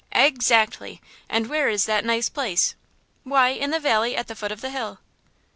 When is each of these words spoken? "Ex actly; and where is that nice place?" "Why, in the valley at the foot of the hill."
"Ex 0.13 0.49
actly; 0.49 0.99
and 1.29 1.45
where 1.45 1.69
is 1.69 1.85
that 1.85 2.03
nice 2.03 2.27
place?" 2.27 2.73
"Why, 3.23 3.49
in 3.49 3.69
the 3.69 3.79
valley 3.79 4.15
at 4.15 4.25
the 4.25 4.33
foot 4.35 4.51
of 4.51 4.61
the 4.61 4.71
hill." 4.71 4.97